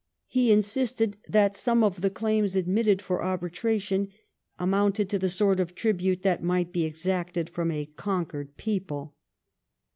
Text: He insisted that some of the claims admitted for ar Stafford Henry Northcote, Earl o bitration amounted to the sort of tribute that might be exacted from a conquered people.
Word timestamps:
He 0.25 0.51
insisted 0.51 1.17
that 1.29 1.55
some 1.55 1.83
of 1.83 2.01
the 2.01 2.09
claims 2.09 2.55
admitted 2.55 3.03
for 3.03 3.21
ar 3.21 3.35
Stafford 3.37 3.55
Henry 3.55 3.77
Northcote, 3.77 4.01
Earl 4.01 4.03
o 4.03 4.07
bitration 4.07 4.11
amounted 4.57 5.09
to 5.11 5.19
the 5.19 5.29
sort 5.29 5.59
of 5.59 5.75
tribute 5.75 6.23
that 6.23 6.41
might 6.41 6.73
be 6.73 6.85
exacted 6.85 7.51
from 7.51 7.69
a 7.69 7.85
conquered 7.85 8.57
people. 8.57 9.13